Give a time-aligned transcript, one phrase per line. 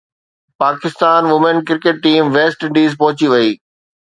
[0.61, 3.49] Pakistan women cricket team West Indies پهچي وئي